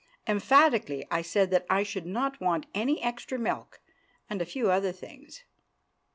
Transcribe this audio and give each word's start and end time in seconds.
Emphatically 0.25 1.05
I 1.11 1.21
said 1.21 1.51
that 1.51 1.63
I 1.69 1.83
should 1.83 2.07
not 2.07 2.41
want 2.41 2.65
any 2.73 2.99
extra 3.03 3.37
milk—and 3.37 4.41
a 4.41 4.47
few 4.47 4.71
other 4.71 4.91
things. 4.91 5.43